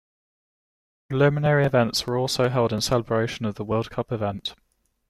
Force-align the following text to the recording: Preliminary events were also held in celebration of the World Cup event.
Preliminary 1.09 1.63
events 1.63 2.07
were 2.07 2.17
also 2.17 2.49
held 2.49 2.73
in 2.73 2.81
celebration 2.81 3.45
of 3.45 3.53
the 3.53 3.63
World 3.63 3.91
Cup 3.91 4.11
event. 4.11 4.55